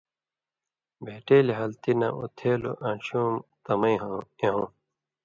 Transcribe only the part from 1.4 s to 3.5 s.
حالتی نہ اُتھیۡلُوں آنڇھیُوں